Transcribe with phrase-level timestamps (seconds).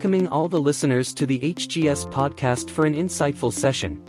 [0.00, 4.02] welcoming all the listeners to the HGS podcast for an insightful session.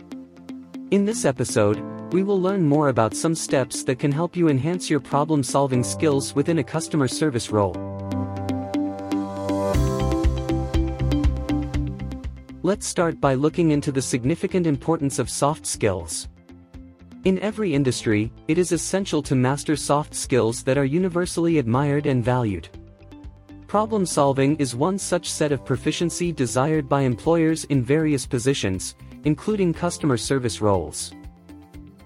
[0.90, 1.80] In this episode,
[2.14, 5.84] we will learn more about some steps that can help you enhance your problem solving
[5.84, 7.74] skills within a customer service role.
[12.62, 16.26] Let's start by looking into the significant importance of soft skills.
[17.26, 22.24] In every industry, it is essential to master soft skills that are universally admired and
[22.24, 22.70] valued.
[23.72, 29.72] Problem solving is one such set of proficiency desired by employers in various positions, including
[29.72, 31.14] customer service roles.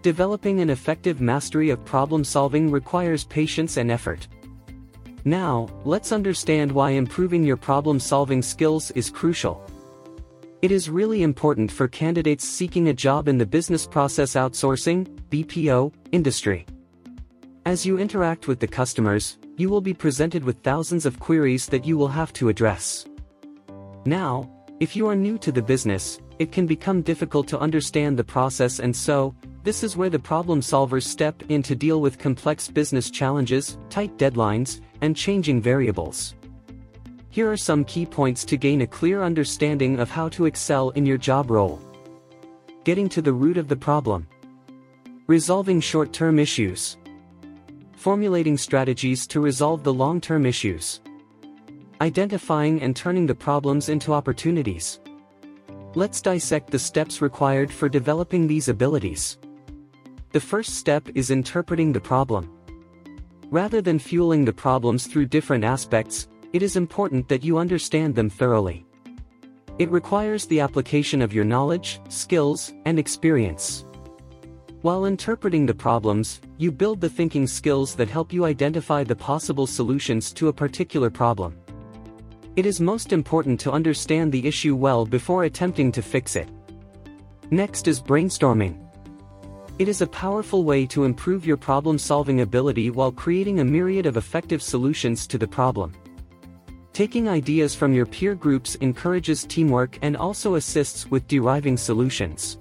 [0.00, 4.28] Developing an effective mastery of problem solving requires patience and effort.
[5.24, 9.60] Now, let's understand why improving your problem solving skills is crucial.
[10.62, 15.92] It is really important for candidates seeking a job in the business process outsourcing BPO
[16.12, 16.64] industry.
[17.64, 21.84] As you interact with the customers, you will be presented with thousands of queries that
[21.84, 23.06] you will have to address.
[24.04, 24.50] Now,
[24.80, 28.78] if you are new to the business, it can become difficult to understand the process
[28.80, 33.10] and so, this is where the problem solvers step in to deal with complex business
[33.10, 36.34] challenges, tight deadlines, and changing variables.
[37.30, 41.04] Here are some key points to gain a clear understanding of how to excel in
[41.04, 41.80] your job role.
[42.84, 44.28] Getting to the root of the problem.
[45.26, 46.96] Resolving short-term issues.
[48.06, 51.00] Formulating strategies to resolve the long-term issues.
[52.00, 55.00] Identifying and turning the problems into opportunities.
[55.96, 59.38] Let's dissect the steps required for developing these abilities.
[60.30, 62.48] The first step is interpreting the problem.
[63.50, 68.30] Rather than fueling the problems through different aspects, it is important that you understand them
[68.30, 68.86] thoroughly.
[69.80, 73.84] It requires the application of your knowledge, skills, and experience.
[74.82, 79.66] While interpreting the problems, you build the thinking skills that help you identify the possible
[79.66, 81.56] solutions to a particular problem.
[82.56, 86.48] It is most important to understand the issue well before attempting to fix it.
[87.50, 88.78] Next is brainstorming.
[89.78, 94.16] It is a powerful way to improve your problem-solving ability while creating a myriad of
[94.16, 95.92] effective solutions to the problem.
[96.92, 102.58] Taking ideas from your peer groups encourages teamwork and also assists with deriving solutions.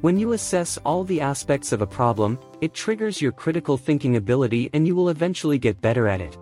[0.00, 4.70] When you assess all the aspects of a problem, it triggers your critical thinking ability
[4.72, 6.36] and you will eventually get better at it.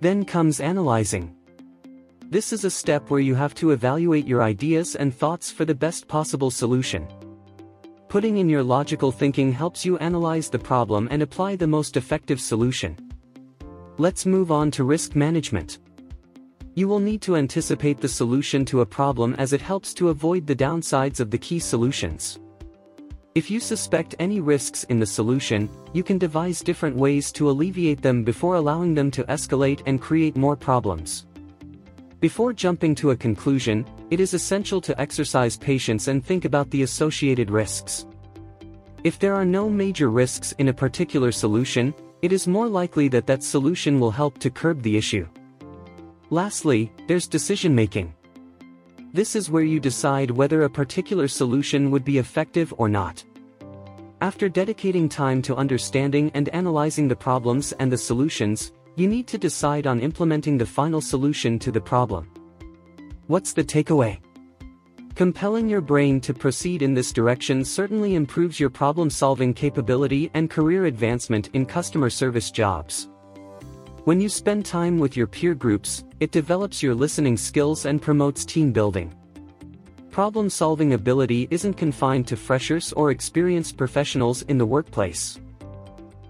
[0.00, 1.34] Then comes analyzing.
[2.30, 5.74] This is a step where you have to evaluate your ideas and thoughts for the
[5.74, 7.06] best possible solution.
[8.08, 12.40] Putting in your logical thinking helps you analyze the problem and apply the most effective
[12.40, 12.96] solution.
[13.98, 15.78] Let's move on to risk management.
[16.74, 20.46] You will need to anticipate the solution to a problem as it helps to avoid
[20.46, 22.38] the downsides of the key solutions.
[23.34, 28.02] If you suspect any risks in the solution, you can devise different ways to alleviate
[28.02, 31.24] them before allowing them to escalate and create more problems.
[32.20, 36.82] Before jumping to a conclusion, it is essential to exercise patience and think about the
[36.82, 38.04] associated risks.
[39.02, 43.26] If there are no major risks in a particular solution, it is more likely that
[43.28, 45.26] that solution will help to curb the issue.
[46.28, 48.12] Lastly, there's decision making.
[49.14, 53.22] This is where you decide whether a particular solution would be effective or not.
[54.22, 59.36] After dedicating time to understanding and analyzing the problems and the solutions, you need to
[59.36, 62.30] decide on implementing the final solution to the problem.
[63.26, 64.18] What's the takeaway?
[65.14, 70.86] Compelling your brain to proceed in this direction certainly improves your problem-solving capability and career
[70.86, 73.10] advancement in customer service jobs.
[74.04, 78.44] When you spend time with your peer groups, it develops your listening skills and promotes
[78.44, 79.14] team building.
[80.10, 85.38] Problem-solving ability isn't confined to freshers or experienced professionals in the workplace.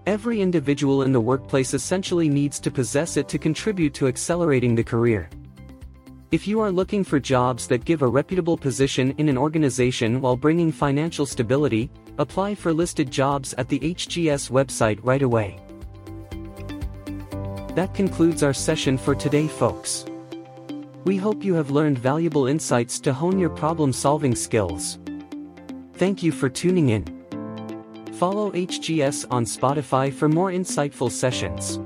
[0.05, 4.83] Every individual in the workplace essentially needs to possess it to contribute to accelerating the
[4.83, 5.27] career.
[6.29, 10.37] If you are looking for jobs that give a reputable position in an organization while
[10.37, 15.59] bringing financial stability, apply for listed jobs at the HGS website right away.
[17.75, 20.05] That concludes our session for today folks.
[21.05, 24.99] We hope you have learned valuable insights to hone your problem-solving skills.
[25.95, 27.03] Thank you for tuning in.
[28.13, 31.79] Follow HGS on Spotify for more insightful sessions.